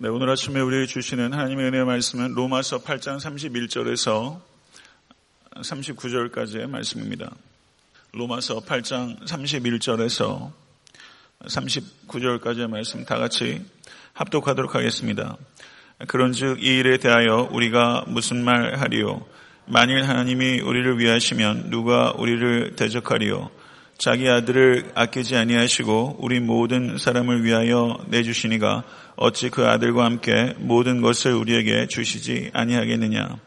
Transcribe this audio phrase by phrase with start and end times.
[0.00, 4.40] 네, 오늘 아침에 우리에게 주시는 하나님의 은혜의 말씀은 로마서 8장 31절에서
[5.56, 7.34] 39절까지의 말씀입니다.
[8.12, 10.52] 로마서 8장 31절에서
[11.46, 13.64] 39절까지의 말씀 다 같이
[14.12, 15.36] 합독하도록 하겠습니다.
[16.06, 19.26] 그런즉 이 일에 대하여 우리가 무슨 말 하리요?
[19.66, 23.50] 만일 하나님이 우리를 위하시면 누가 우리를 대적하리요?
[23.98, 28.84] 자기 아들을 아끼지 아니하시고 우리 모든 사람을 위하여 내주시니가
[29.16, 33.38] 어찌 그 아들과 함께 모든 것을 우리에게 주시지 아니하겠느냐?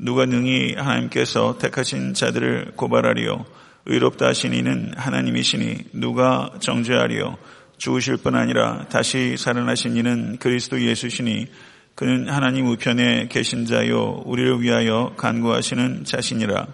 [0.00, 3.44] 누가 능히 하나님께서 택하신 자들을 고발하리요?
[3.86, 7.38] 의롭다 하신 이는 하나님이시니 누가 정죄하리요?
[7.78, 11.46] 죽으실 뿐 아니라 다시 살아나신 이는 그리스도 예수시니
[11.94, 16.66] 그는 하나님 우편에 계신 자요 우리를 위하여 간구하시는 자신이라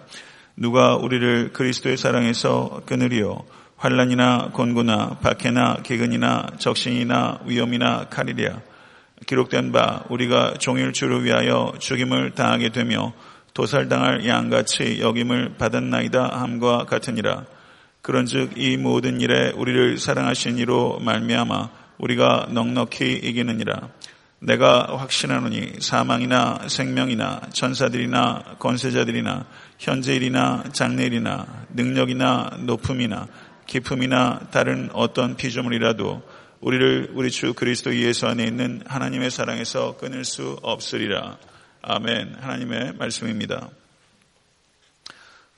[0.59, 3.45] 누가 우리를 그리스도의 사랑에서 끊으리요?
[3.77, 8.59] 환란이나 곤고나 박해나 기근이나 적신이나 위험이나 칼이랴.
[9.25, 13.13] 기록된 바 우리가 종일 주를 위하여 죽임을 당하게 되며
[13.53, 17.45] 도살당할 양같이 여김을 받았나이다 함과 같으니라.
[18.01, 23.87] 그런즉 이 모든 일에 우리를 사랑하신 이로 말미암아 우리가 넉넉히 이기느니라
[24.39, 29.45] 내가 확신하노니 사망이나 생명이나 천사들이나 권세자들이나
[29.77, 33.27] 현재일이나 장래일이나 능력이나 높음이나
[33.67, 36.23] 기품이나 다른 어떤 피조물이라도
[36.61, 41.37] 우리를 우리 주 그리스도 예수 안에 있는 하나님의 사랑에서 끊을 수 없으리라.
[41.81, 42.35] 아멘.
[42.39, 43.69] 하나님의 말씀입니다.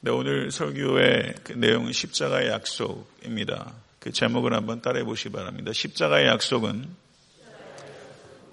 [0.02, 3.72] 네, 오늘 설교의 그 내용은 십자가의 약속입니다.
[4.00, 5.72] 그 제목을 한번 따라해 보시기 바랍니다.
[5.74, 6.86] 십자가의 약속은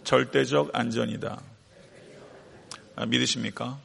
[0.09, 1.39] 절대적 안전이다.
[2.97, 3.79] 아, 믿으십니까?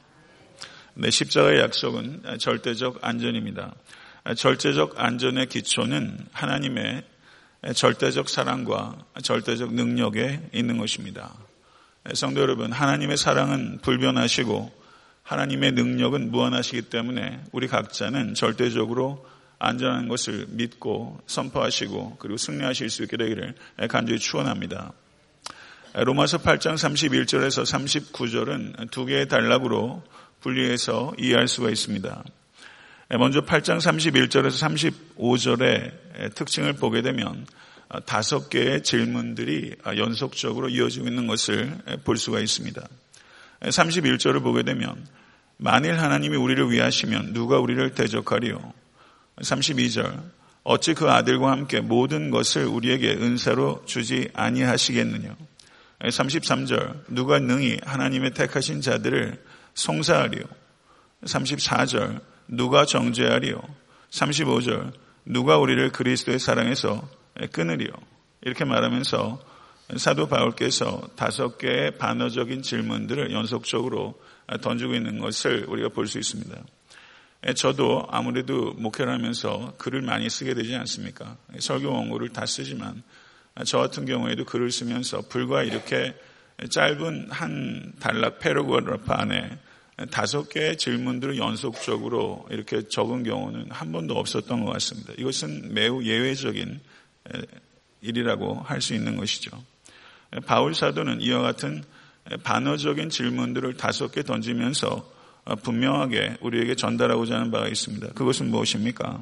[0.93, 3.75] 네, 십자가의 약속은 절대적 안전입니다.
[4.37, 7.03] 절대적 안전의 기초는 하나님의
[7.75, 11.33] 절대적 사랑과 절대적 능력에 있는 것입니다.
[12.13, 14.71] 성도 여러분, 하나님의 사랑은 불변하시고
[15.23, 19.27] 하나님의 능력은 무한하시기 때문에 우리 각자는 절대적으로
[19.59, 23.55] 안전한 것을 믿고 선포하시고 그리고 승리하실 수 있게 되기를
[23.89, 24.93] 간절히 축원합니다.
[25.95, 30.01] 로마서 8장 31절에서 39절은 두 개의 단락으로
[30.41, 32.23] 분리해서 이해할 수가 있습니다.
[33.19, 37.45] 먼저 8장 31절에서 35절의 특징을 보게 되면
[38.07, 42.81] 다섯 개의 질문들이 연속적으로 이어지고 있는 것을 볼 수가 있습니다.
[43.61, 45.05] 31절을 보게 되면
[45.57, 48.73] 만일 하나님이 우리를 위하시면 누가 우리를 대적하리요?
[49.41, 50.23] 32절
[50.63, 55.35] 어찌 그 아들과 함께 모든 것을 우리에게 은사로 주지 아니하시겠느냐?
[56.09, 59.43] 33절 누가 능히 하나님의 택하신 자들을
[59.73, 60.43] 송사하리요.
[61.23, 63.61] 34절 누가 정죄하리요.
[64.09, 64.91] 35절
[65.25, 67.07] 누가 우리를 그리스도의 사랑에서
[67.51, 67.89] 끊으리요.
[68.41, 69.53] 이렇게 말하면서
[69.97, 74.19] 사도 바울께서 다섯 개의 반어적인 질문들을 연속적으로
[74.61, 76.55] 던지고 있는 것을 우리가 볼 수 있습니다.
[77.55, 81.37] 저도 아무래도 목회를 하면서 글을 많이 쓰게 되지 않습니까?
[81.59, 83.03] 설교 원고를 다 쓰지만
[83.65, 86.15] 저 같은 경우에도 글을 쓰면서 불과 이렇게
[86.69, 89.57] 짧은 한 단락 paragraph 안에
[90.09, 95.13] 다섯 개의 질문들을 연속적으로 이렇게 적은 경우는 한 번도 없었던 것 같습니다.
[95.17, 96.79] 이것은 매우 예외적인
[98.01, 99.51] 일이라고 할 수 있는 것이죠.
[100.47, 101.83] 바울 사도는 이와 같은
[102.43, 105.11] 반어적인 질문들을 다섯 개 던지면서
[105.61, 108.13] 분명하게 우리에게 전달하고자 하는 바가 있습니다.
[108.13, 109.21] 그것은 무엇입니까?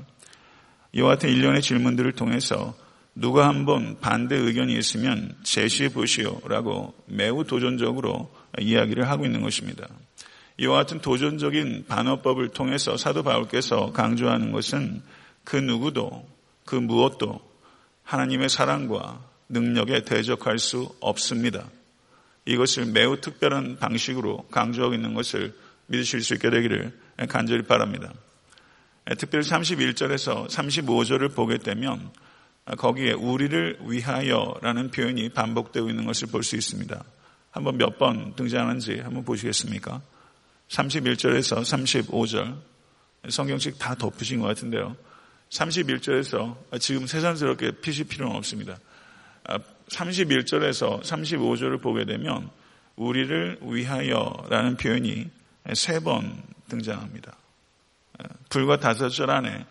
[0.93, 2.75] 이와 같은 일련의 질문들을 통해서
[3.13, 9.87] 누가 한번 반대 의견이 있으면 제시해 보시오라고 매우 도전적으로 이야기를 하고 있는 것입니다.
[10.57, 15.01] 이와 같은 도전적인 반어법을 통해서 사도 바울께서 강조하는 것은
[15.43, 16.27] 그 누구도
[16.65, 17.41] 그 무엇도
[18.03, 21.65] 하나님의 사랑과 능력에 대적할 수 없습니다.
[22.45, 25.53] 이것을 매우 특별한 방식으로 강조하고 있는 것을
[25.87, 26.97] 믿으실 수 있게 되기를
[27.27, 28.13] 간절히 바랍니다.
[29.17, 32.09] 특별히 31절에서 35절을 보게 되면
[32.77, 37.03] 거기에 우리를 위하여라는 표현이 반복되고 있는 것을 볼 수 있습니다.
[37.51, 40.01] 한번 몇 번 등장하는지 한번 보시겠습니까?
[40.69, 42.57] 31절에서 35절
[43.29, 44.95] 성경책 다 덮으신 것 같은데요.
[45.49, 48.77] 31절에서 지금 세상스럽게 피실 필요는 없습니다.
[49.89, 52.49] 31절에서 35절을 보게 되면
[52.95, 55.29] 우리를 위하여라는 표현이
[55.73, 57.35] 세 번 등장합니다.
[58.49, 59.65] 불과 다섯 절 안에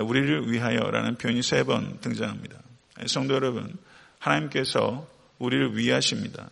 [0.00, 2.56] 우리를 위하여라는 표현이 세 번 등장합니다.
[3.06, 3.76] 성도 여러분,
[4.18, 5.06] 하나님께서
[5.38, 6.48] 우리를 위하십니다.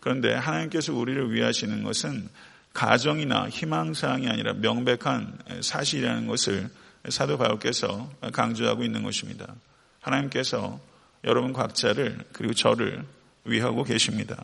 [0.00, 2.28] 그런데 하나님께서 우리를 위하시는 것은
[2.72, 6.68] 가정이나 희망사항이 아니라 명백한 사실이라는 것을
[7.08, 9.54] 사도 바울께서 강조하고 있는 것입니다.
[10.00, 10.80] 하나님께서
[11.24, 13.04] 여러분 각자를 그리고 저를
[13.44, 14.42] 위하고 계십니다.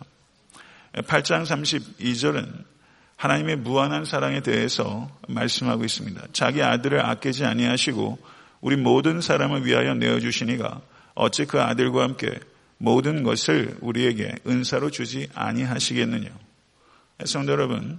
[0.95, 2.65] 8장 32절은
[3.21, 6.29] 하나님의 무한한 사랑에 대해서 말씀하고 있습니다.
[6.33, 8.19] 자기 아들을 아끼지 아니하시고
[8.63, 10.81] 우리 모든 사람을 위하여 내어주시니가
[11.17, 12.41] 어찌 그 아들과 함께
[12.79, 16.31] 모든 것을 우리에게 은사로 주지 아니하시겠느냐.
[17.27, 17.99] 성도 여러분,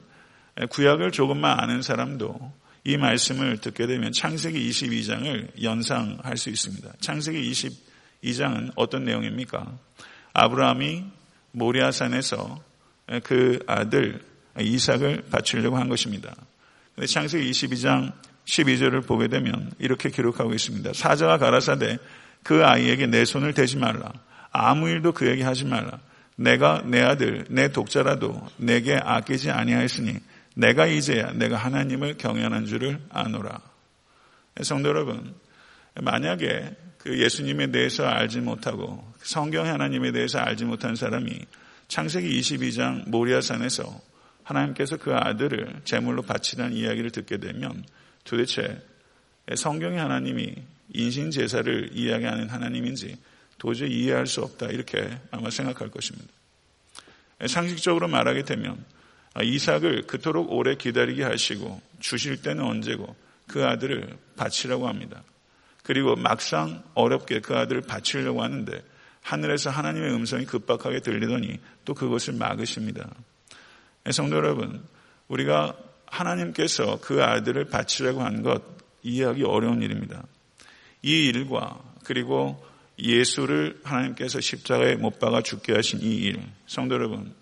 [0.71, 2.51] 구약을 조금만 아는 사람도
[2.83, 6.93] 이 말씀을 듣게 되면 창세기 22장을 연상할 수 있습니다.
[6.99, 7.51] 창세기
[8.23, 9.71] 22장은 어떤 내용입니까?
[10.33, 11.03] 아브라함이
[11.51, 12.59] 모리아산에서
[13.23, 16.33] 그 아들 이삭을 바치려고 한 것입니다.
[16.95, 18.11] 근데 창세기 22장
[18.45, 20.93] 12절을 보게 되면 이렇게 기록하고 있습니다.
[20.93, 21.99] 사자가 가라사대
[22.43, 24.11] 그 아이에게 내 손을 대지 말라.
[24.51, 25.99] 아무 일도 그에게 하지 말라.
[26.35, 30.15] 내가 내 아들, 내 독자라도 내게 아끼지 아니하였으니
[30.55, 33.61] 내가 이제야 내가 하나님을 경연한 줄을 아노라.
[34.63, 35.33] 성도 여러분,
[35.95, 41.45] 만약에 그 예수님에 대해서 알지 못하고 성경 하나님에 대해서 알지 못한 사람이
[41.87, 44.10] 창세기 22장 모리아산에서
[44.51, 47.83] 하나님께서 그 아들을 제물로 바치라는 이야기를 듣게 되면
[48.23, 48.81] 도대체
[49.55, 50.55] 성경의 하나님이
[50.93, 53.17] 인신 제사를 이야기하는 하나님인지
[53.57, 56.31] 도저히 이해할 수 없다 이렇게 아마 생각할 것입니다.
[57.47, 58.83] 상식적으로 말하게 되면
[59.41, 63.15] 이삭을 그토록 오래 기다리게 하시고 주실 때는 언제고
[63.47, 65.23] 그 아들을 바치라고 합니다.
[65.83, 68.83] 그리고 막상 어렵게 그 아들을 바치려고 하는데
[69.21, 73.09] 하늘에서 하나님의 음성이 급박하게 들리더니 또 그것을 막으십니다.
[74.09, 74.83] 성도 여러분,
[75.27, 75.77] 우리가
[76.07, 78.63] 하나님께서 그 아들을 바치라고 한 것
[79.03, 80.23] 이해하기 어려운 일입니다.
[81.01, 82.63] 이 일과 그리고
[82.99, 87.33] 예수를 하나님께서 십자가에 못 박아 죽게 하신 이 일, 성도 여러분,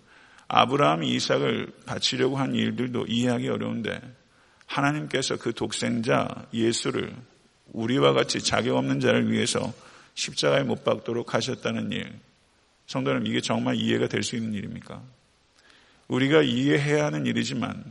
[0.48, 4.00] 아브라함이 이삭을 바치려고 한 일들도 이해하기 어려운데
[4.66, 7.14] 하나님께서 그 독생자 예수를
[7.72, 9.72] 우리와 같이 자격 없는 자를 위해서
[10.14, 12.12] 십자가에 못 박도록 하셨다는 일,
[12.86, 15.02] 성도 여러분, 이게 정말 이해가 될 수 있는 일입니까?
[16.10, 17.84] 우리가 이해해야 하는 일이지만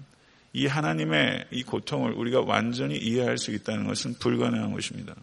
[0.52, 5.16] 이 하나님의 이 고통을 우리가 완전히 이해할 수 있다는 것은 불가능한 것입니다.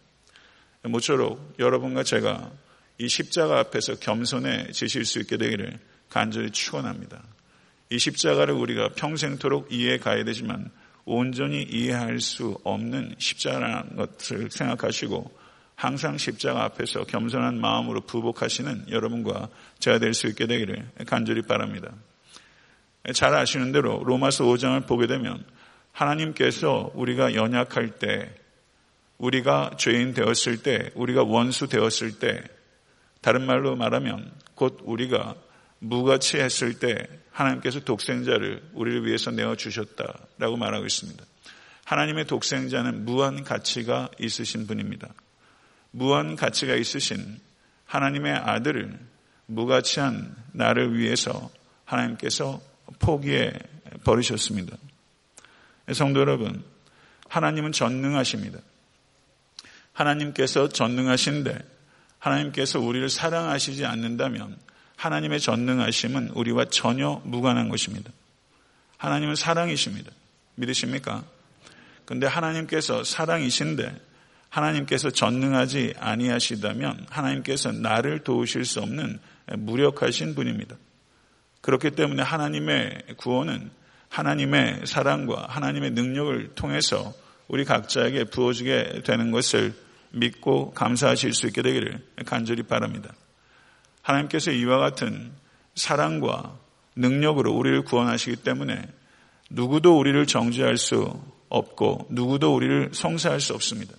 [0.82, 2.50] 모쪼록 여러분과 제가
[2.98, 5.78] 이 십자가 앞에서 겸손해지실 수 있게 되기를
[6.08, 7.22] 간절히 축원합니다.
[7.90, 10.70] 이 십자가를 우리가 평생토록 이해해 가야 되지만
[11.04, 15.30] 온전히 이해할 수 없는 십자가라는 것을 생각하시고
[15.74, 19.50] 항상 십자가 앞에서 겸손한 마음으로 부복하시는 여러분과
[19.80, 21.92] 제가 될 수 있게 되기를 간절히 바랍니다.
[23.14, 25.44] 잘 아시는 대로 로마서 5장을 보게 되면
[25.92, 28.30] 하나님께서 우리가 연약할 때,
[29.18, 32.42] 우리가 죄인 되었을 때, 우리가 원수 되었을 때,
[33.22, 35.34] 다른 말로 말하면 곧 우리가
[35.78, 41.24] 무가치 했을 때 하나님께서 독생자를 우리를 위해서 내어 주셨다라고 말하고 있습니다.
[41.84, 45.08] 하나님의 독생자는 무한 가치가 있으신 분입니다.
[45.90, 47.40] 무한 가치가 있으신
[47.84, 48.98] 하나님의 아들을
[49.46, 51.50] 무가치한 나를 위해서
[51.84, 52.60] 하나님께서
[52.98, 53.52] 포기해
[54.04, 54.76] 버리셨습니다.
[55.92, 56.64] 성도 여러분,
[57.28, 58.58] 하나님은 전능하십니다.
[59.92, 61.58] 하나님께서 전능하신데
[62.18, 64.56] 하나님께서 우리를 사랑하시지 않는다면
[64.96, 68.10] 하나님의 전능하심은 우리와 전혀 무관한 것입니다.
[68.98, 70.10] 하나님은 사랑이십니다.
[70.56, 71.24] 믿으십니까?
[72.04, 73.94] 근데 하나님께서 사랑이신데
[74.48, 79.18] 하나님께서 전능하지 아니하시다면 하나님께서 나를 도우실 수 없는
[79.58, 80.76] 무력하신 분입니다.
[81.66, 83.70] 그렇기 때문에 하나님의 구원은
[84.08, 87.12] 하나님의 사랑과 하나님의 능력을 통해서
[87.48, 89.74] 우리 각자에게 부어지게 되는 것을
[90.10, 93.12] 믿고 감사하실 수 있게 되기를 간절히 바랍니다.
[94.02, 95.32] 하나님께서 이와 같은
[95.74, 96.56] 사랑과
[96.94, 98.80] 능력으로 우리를 구원하시기 때문에
[99.50, 103.92] 누구도 우리를 정죄할 수 없고 누구도 우리를 성사할 수 없습니다.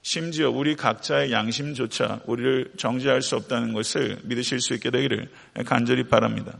[0.00, 5.30] 심지어 우리 각자의 양심조차 우리를 정죄할 수 없다는 것을 믿으실 수 있게 되기를
[5.66, 6.56] 간절히 바랍니다.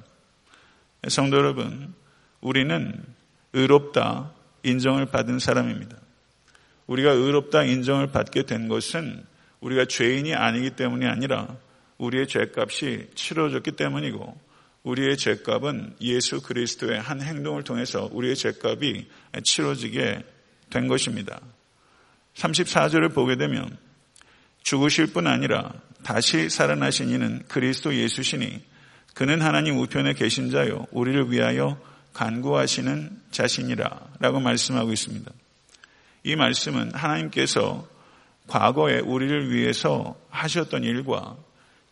[1.09, 1.95] 성도 여러분,
[2.41, 3.03] 우리는
[3.53, 4.33] 의롭다
[4.63, 5.97] 인정을 받은 사람입니다.
[6.87, 9.25] 우리가 의롭다 인정을 받게 된 것은
[9.61, 11.57] 우리가 죄인이 아니기 때문이 아니라
[11.99, 14.39] 우리의 죄값이 치러졌기 때문이고
[14.83, 19.09] 우리의 죄값은 예수 그리스도의 한 행동을 통해서 우리의 죄값이
[19.43, 20.23] 치러지게
[20.71, 21.41] 된 것입니다.
[22.35, 23.79] 34절을 보게 되면
[24.63, 28.61] 죽으실 뿐 아니라 다시 살아나신 이는 그리스도 예수시니
[29.15, 31.81] 그는 하나님 우편에 계신 자요 우리를 위하여
[32.13, 35.31] 간구하시는 자신이라 라고 말씀하고 있습니다.
[36.25, 37.87] 이 말씀은 하나님께서
[38.47, 41.37] 과거에 우리를 위해서 하셨던 일과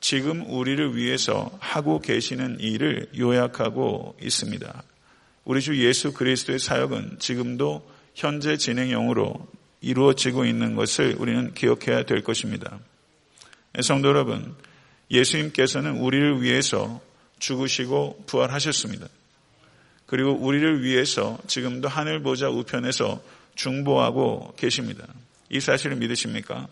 [0.01, 4.83] 지금 우리를 위해서 하고 계시는 일을 요약하고 있습니다.
[5.45, 9.49] 우리 주 예수 그리스도의 사역은 지금도 현재 진행형으로
[9.81, 12.79] 이루어지고 있는 것을 우리는 기억해야 될 것입니다.
[13.81, 14.55] 성도 여러분,
[15.11, 17.01] 예수님께서는 우리를 위해서
[17.43, 19.07] 죽으시고 부활하셨습니다.
[20.07, 23.21] 그리고 우리를 위해서 지금도 하늘 보좌 우편에서
[23.55, 25.07] 중보하고 계십니다.
[25.51, 26.69] 이 사실을 믿으십니까?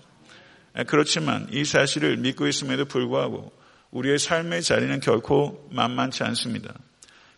[0.87, 3.53] 그렇지만 이 사실을 믿고 있음에도 불구하고
[3.91, 6.73] 우리의 삶의 자리는 결코 만만치 않습니다.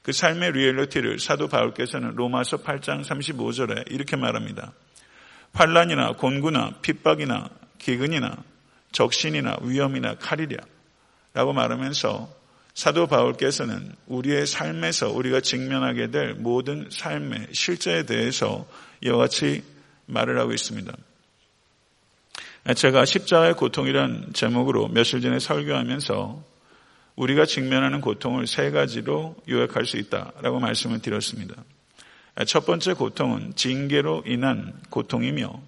[0.02, 4.72] 그 삶의 리얼리티를 사도 바울께서는 로마서 8장 35절에 이렇게 말합니다.
[5.54, 7.48] 환란이나 곤구나 핍박이나
[7.78, 8.36] 기근이나
[8.90, 10.58] 적신이나 위험이나 칼이랴
[11.34, 12.41] 라고 말하면서
[12.74, 18.66] 사도 바울께서는 우리의 삶에서 우리가 직면하게 될 모든 삶의 실제에 대해서
[19.02, 19.62] 이와 같이
[20.06, 20.92] 말을 하고 있습니다.
[22.76, 26.44] 제가 십자가의 고통이란 제목으로 며칠 전에 설교하면서
[27.16, 31.62] 우리가 직면하는 고통을 세 가지로 요약할 수 있다라고 말씀을 드렸습니다.
[32.46, 35.60] 첫 번째 고통은 징계로 인한 고통이며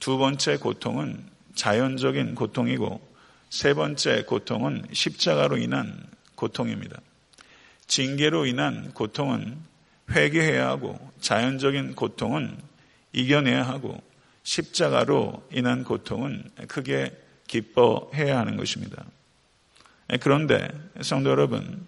[0.00, 3.00] 두 번째 고통은 자연적인 고통이고
[3.48, 6.06] 세 번째 고통은 십자가로 인한
[6.42, 7.00] 고통입니다.
[7.86, 9.58] 징계로 인한 고통은
[10.10, 12.58] 회개해야 하고 자연적인 고통은
[13.12, 14.02] 이겨내야 하고
[14.42, 19.04] 십자가로 인한 고통은 크게 기뻐해야 하는 것입니다.
[20.20, 20.68] 그런데
[21.00, 21.86] 성도 여러분,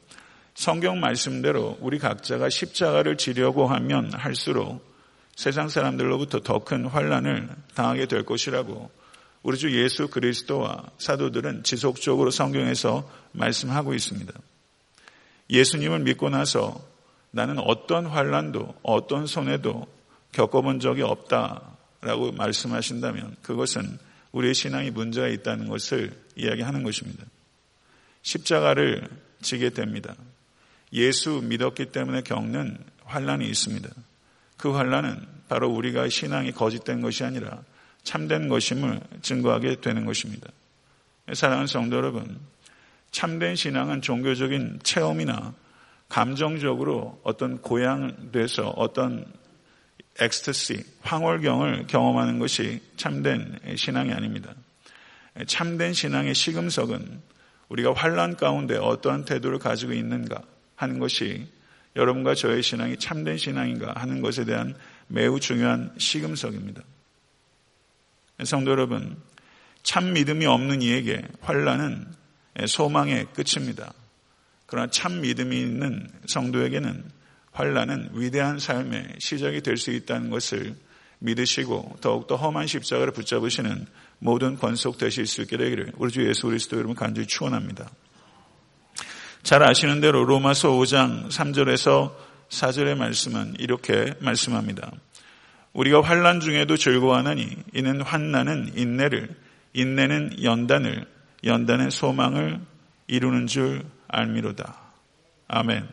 [0.55, 4.95] 성경 말씀대로 우리 각자가 십자가를 지려고 하면 할수록
[5.35, 8.89] 세상 사람들로부터 더 큰 환란을 당하게 될 것이라고
[9.45, 14.33] 우리 주 예수 그리스도와 사도들은 지속적으로 성경에서 말씀하고 있습니다.
[15.51, 16.83] 예수님을 믿고 나서
[17.31, 19.87] 나는 어떤 환란도 어떤 손해도
[20.33, 23.99] 겪어본 적이 없다라고 말씀하신다면 그것은
[24.33, 27.23] 우리의 신앙이 문제가 있다는 것을 이야기하는 것입니다.
[28.23, 29.07] 십자가를
[29.43, 30.15] 지게 됩니다.
[30.95, 33.91] 예수 믿었기 때문에 겪는 환란이 있습니다.
[34.57, 35.21] 그 환란은
[35.51, 37.63] 바로 우리가 신앙이 거짓된 것이 아니라
[38.05, 40.49] 참된 것임을 증거하게 되는 것입니다.
[41.33, 42.39] 사랑하는 성도 여러분,
[43.11, 45.55] 참된 신앙은 종교적인 체험이나
[46.09, 49.25] 감정적으로 어떤 고양돼서 어떤
[50.21, 54.55] 엑스터시, 황홀경을 경험하는 것이 참된 신앙이 아닙니다.
[55.47, 57.21] 참된 신앙의 시금석은
[57.69, 60.43] 우리가 환란 가운데 어떠한 태도를 가지고 있는가
[60.77, 61.49] 하는 것이
[61.97, 64.75] 여러분과 저의 신앙이 참된 신앙인가 하는 것에 대한
[65.09, 66.83] 매우 중요한 시금석입니다.
[68.43, 69.17] 성도 여러분,
[69.83, 72.07] 참 믿음이 없는 이에게 환란은
[72.67, 73.93] 소망의 끝입니다.
[74.67, 77.05] 그러나 참 믿음이 있는 성도에게는
[77.53, 80.75] 환란은 위대한 삶의 시작이 될 수 있다는 것을
[81.21, 83.87] 믿으시고 더욱더 험한 십자가를 붙잡으시는
[84.19, 87.89] 모든 권속 되실 수 있게 되기를 우리 주 예수 그리스도 여러분 간절히 축원합니다.
[89.43, 92.15] 잘 아시는 대로 로마서 5장 3절에서
[92.49, 94.91] 4절의 말씀은 이렇게 말씀합니다.
[95.75, 99.29] 우리가 환란 중에도 즐거워하나니 이는 환난은 인내를
[99.73, 101.05] 인내는 연단을
[101.45, 102.61] 연단의 소망을
[103.09, 104.75] 이루는 줄 알미로다.
[105.49, 105.87] 아멘.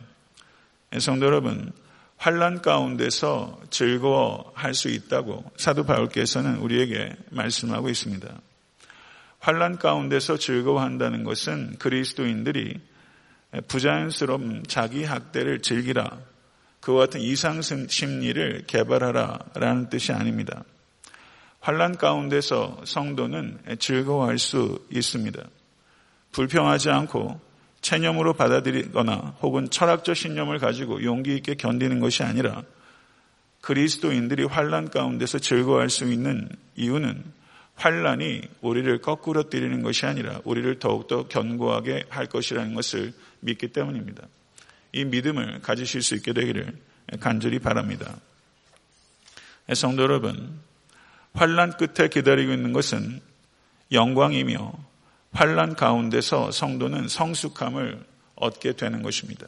[0.98, 1.72] 성도 여러분,
[2.16, 8.28] 환란 가운데서 즐거워할 수 있다고 사도 바울께서는 우리에게 말씀하고 있습니다.
[9.40, 12.78] 환란 가운데서 즐거워한다는 것은 그리스도인들이
[13.66, 16.18] 부자연스러운 자기 학대를 즐기라
[16.82, 20.64] 그와 같은 이상 심리를 개발하라라는 뜻이 아닙니다.
[21.60, 25.40] 환란 가운데서 성도는 즐거워할 수 있습니다.
[26.32, 27.40] 불평하지 않고
[27.82, 32.64] 체념으로 받아들이거나 혹은 철학적 신념을 가지고 용기 있게 견디는 것이 아니라
[33.60, 37.22] 그리스도인들이 환란 가운데서 즐거워할 수 있는 이유는
[37.76, 44.26] 환란이 우리를 거꾸로 때리는 것이 아니라 우리를 더욱더 견고하게 할 것이라는 것을 믿기 때문입니다.
[44.92, 46.76] 이 믿음을 가지실 수 있게 되기를
[47.20, 48.16] 간절히 바랍니다.
[49.74, 50.60] 성도 여러분,
[51.34, 53.20] 환란 끝에 기다리고 있는 것은
[53.90, 54.72] 영광이며
[55.32, 59.46] 환란 가운데서 성도는 성숙함을 얻게 되는 것입니다.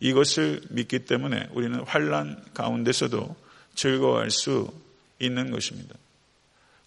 [0.00, 3.36] 이것을 믿기 때문에 우리는 환란 가운데서도
[3.74, 4.72] 즐거워할 수
[5.18, 5.94] 있는 것입니다.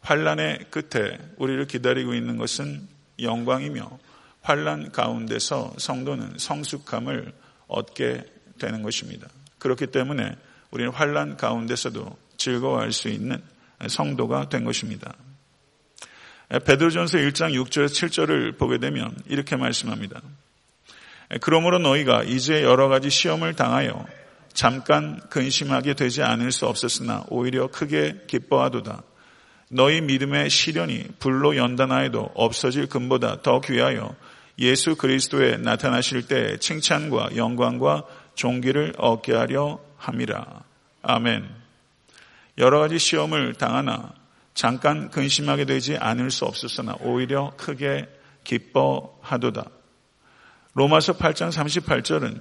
[0.01, 2.87] 환란의 끝에 우리를 기다리고 있는 것은
[3.19, 3.99] 영광이며
[4.41, 7.33] 환란 가운데서 성도는 성숙함을
[7.71, 8.23] 얻게
[8.59, 9.27] 되는 것입니다.
[9.59, 10.35] 그렇기 때문에
[10.71, 13.41] 우리는 환란 가운데서도 즐거워할 수 있는
[13.87, 15.13] 성도가 된 것입니다.
[16.49, 20.21] 베드로전서 1장 6절 7절을 보게 되면 이렇게 말씀합니다.
[21.39, 24.05] 그러므로 너희가 이제 여러 가지 시험을 당하여
[24.53, 29.01] 잠깐 근심하게 되지 않을 수 없었으나 오히려 크게 기뻐하도다.
[29.69, 34.13] 너희 믿음의 시련이 불로 연단하여도 없어질 금보다 더 귀하여
[34.61, 38.03] 예수 그리스도에 나타나실 때 칭찬과 영광과
[38.35, 40.63] 종기를 얻게 하려 함이라.
[41.01, 41.49] 아멘.
[42.59, 44.13] 여러 가지 시험을 당하나
[44.53, 48.07] 잠깐 근심하게 되지 않을 수 없었으나 오히려 크게
[48.43, 49.65] 기뻐하도다.
[50.73, 52.39] 로마서 8장 38절은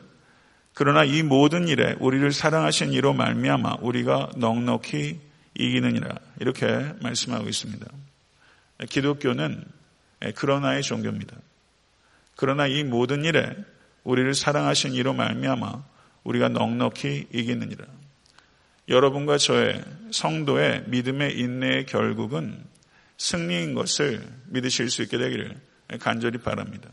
[0.75, 5.19] 그러나 이 모든 일에 우리를 사랑하신 이로 말미암아 우리가 넉넉히
[5.55, 6.67] 이기느니라 이렇게
[7.01, 7.87] 말씀하고 있습니다.
[8.91, 9.65] 기독교는
[10.35, 11.37] 그러나의 종교입니다.
[12.41, 13.55] 그러나 이 모든 일에
[14.03, 15.85] 우리를 사랑하신 이로 말미암아
[16.25, 17.85] 우리가 넉넉히 이기느니라.
[18.89, 22.65] 여러분과 저의 성도의 믿음의 인내의 결국은
[23.19, 25.61] 승리인 것을 믿으실 수 있게 되기를
[26.01, 26.89] 간절히 바랍니다.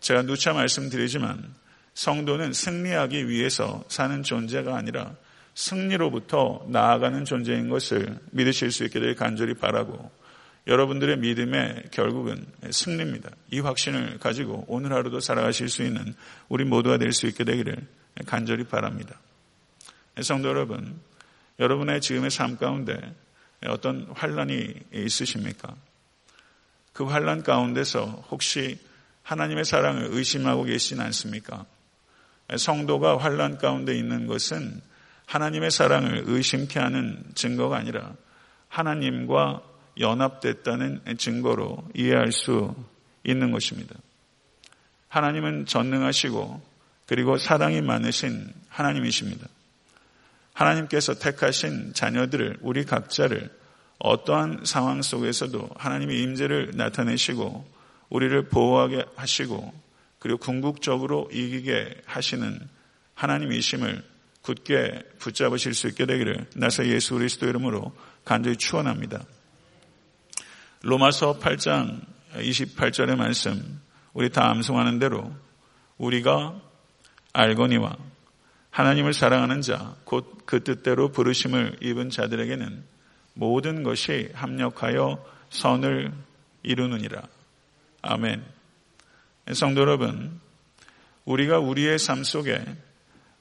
[0.00, 1.54] 제가 누차 말씀드리지만
[1.94, 5.14] 성도는 승리하기 위해서 사는 존재가 아니라
[5.54, 10.10] 승리로부터 나아가는 존재인 것을 믿으실 수 있게 되길 간절히 바라고
[10.66, 13.30] 여러분들의 믿음의 결국은 승리입니다.
[13.52, 16.14] 이 확신을 가지고 오늘 하루도 살아가실 수 있는
[16.48, 17.76] 우리 모두가 될 수 있게 되기를
[18.26, 19.18] 간절히 바랍니다.
[20.22, 20.98] 성도 여러분,
[21.60, 22.98] 여러분의 지금의 삶 가운데
[23.66, 25.74] 어떤 환란이 있으십니까?
[26.92, 28.78] 그 환란 가운데서 혹시
[29.22, 31.64] 하나님의 사랑을 의심하고 계시진 않습니까?
[32.56, 34.80] 성도가 환란 가운데 있는 것은
[35.26, 38.14] 하나님의 사랑을 의심케 하는 증거가 아니라
[38.68, 39.62] 하나님과
[39.98, 42.74] 연합됐다는 증거로 이해할 수
[43.24, 43.94] 있는 것입니다.
[45.08, 46.60] 하나님은 전능하시고
[47.06, 49.46] 그리고 사랑이 많으신 하나님이십니다.
[50.52, 53.50] 하나님께서 택하신 자녀들을 우리 각자를
[53.98, 57.66] 어떠한 상황 속에서도 하나님의 임재를 나타내시고
[58.10, 59.72] 우리를 보호하게 하시고
[60.18, 62.58] 그리고 궁극적으로 이기게 하시는
[63.14, 64.02] 하나님이심을
[64.42, 67.92] 굳게 붙잡으실 수 있게 되기를 나서 예수 그리스도 이름으로
[68.24, 69.24] 간절히 축원합니다.
[70.86, 72.00] 로마서 8장
[72.34, 73.80] 28절의 말씀
[74.12, 75.34] 우리 다 암송하는 대로
[75.98, 76.54] 우리가
[77.32, 77.96] 알거니와
[78.70, 82.84] 하나님을 사랑하는 자 곧 그 뜻대로 부르심을 입은 자들에게는
[83.34, 86.12] 모든 것이 합력하여 선을
[86.62, 87.20] 이루느니라.
[88.02, 88.44] 아멘.
[89.52, 90.40] 성도 여러분,
[91.24, 92.64] 우리가 우리의 삶 속에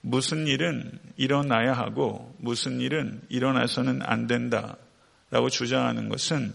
[0.02, 6.54] 무슨 일은 일어나야 하고 무슨 일은 일어나서는 안 된다라고 주장하는 것은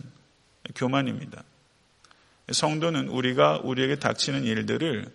[0.75, 1.43] 교만입니다.
[2.51, 5.07] 성도는 우리가 우리에게 닥치는 일들을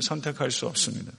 [0.00, 1.12] 선택할 수 없습니다.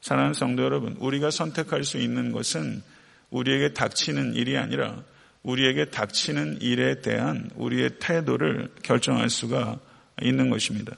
[0.00, 2.82] 사랑하는 성도 여러분, 우리가 선택할 수 있는 것은
[3.30, 5.02] 우리에게 닥치는 일이 아니라
[5.42, 9.78] 우리에게 닥치는 일에 대한 우리의 태도를 결정할 수가
[10.22, 10.96] 있는 것입니다.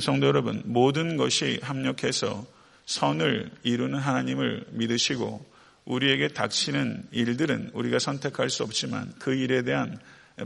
[0.00, 2.46] 성도 여러분, 모든 것이 합력해서
[2.86, 5.44] 선을 이루는 하나님을 믿으시고
[5.84, 9.98] 우리에게 닥치는 일들은 우리가 선택할 수 없지만 그 일에 대한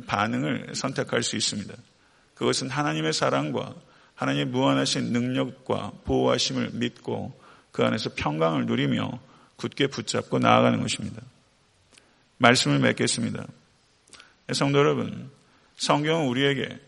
[0.06, 1.74] 반응을 선택할 수 있습니다.
[2.34, 3.74] 그것은 하나님의 사랑과
[4.14, 7.38] 하나님의 무한하신 능력과 보호하심을 믿고
[7.72, 9.20] 그 안에서 평강을 누리며
[9.56, 11.22] 굳게 붙잡고 나아가는 것입니다.
[12.38, 13.46] 말씀을 맺겠습니다.
[14.52, 15.30] 성도 여러분,
[15.76, 16.78] 성경은 우리에게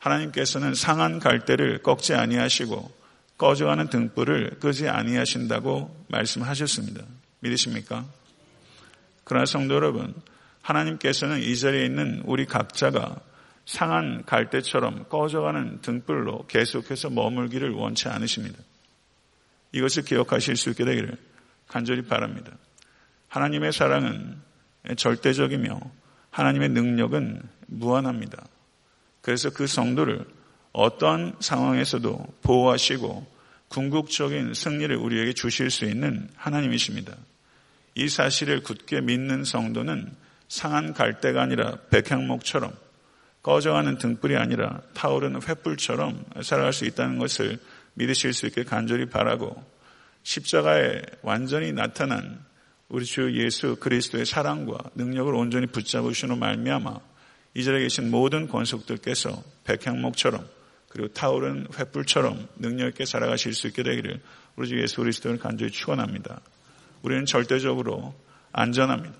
[0.00, 2.94] 하나님께서는 상한 갈대를 꺾지 아니하시고
[3.38, 7.02] 꺼져가는 등불을 끄지 아니하신다고 말씀하셨습니다.
[7.40, 8.04] 믿으십니까?
[9.24, 10.14] 그러나 성도 여러분,
[10.66, 13.20] 하나님께서는 이 자리에 있는 우리 각자가
[13.64, 18.58] 상한 갈대처럼 꺼져가는 등불로 계속해서 머물기를 원치 않으십니다.
[19.72, 21.16] 이것을 기억하실 수 있게 되기를
[21.68, 22.52] 간절히 바랍니다.
[23.28, 24.36] 하나님의 사랑은
[24.96, 25.80] 절대적이며
[26.30, 28.44] 하나님의 능력은 무한합니다.
[29.20, 30.24] 그래서 그 성도를
[30.72, 33.26] 어떤 상황에서도 보호하시고
[33.68, 37.16] 궁극적인 승리를 우리에게 주실 수 있는 하나님이십니다.
[37.96, 40.12] 이 사실을 굳게 믿는 성도는
[40.48, 42.72] 상한 갈대가 아니라 백향목처럼
[43.42, 47.58] 꺼져가는 등불이 아니라 타오르는 횃불처럼 살아갈 수 있다는 것을
[47.94, 49.62] 믿으실 수 있게 간절히 바라고
[50.22, 52.44] 십자가에 완전히 나타난
[52.88, 56.98] 우리 주 예수 그리스도의 사랑과 능력을 온전히 붙잡으시는 말미암아
[57.54, 60.46] 이 자리에 계신 모든 권속들께서 백향목처럼
[60.88, 64.20] 그리고 타오른 횃불처럼 능력 있게 살아가실 수 있게 되기를
[64.56, 66.40] 우리 주 예수 그리스도를 간절히 축원합니다.
[67.02, 68.14] 우리는 절대적으로
[68.52, 69.16] 안전합니다.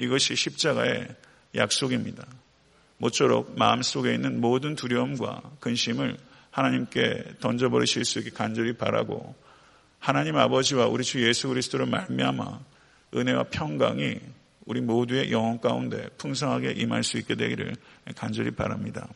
[0.00, 1.08] 이것이 십자가의
[1.54, 2.26] 약속입니다.
[2.96, 6.16] 모쪼록 마음속에 있는 모든 두려움과 근심을
[6.50, 9.34] 하나님께 던져버리실 수 있게 간절히 바라고
[9.98, 12.60] 하나님 아버지와 우리 주 예수 그리스도를 말미암아
[13.14, 14.20] 은혜와 평강이
[14.64, 17.76] 우리 모두의 영혼 가운데 풍성하게 임할 수 있게 되기를
[18.16, 19.06] 간절히 바랍니다.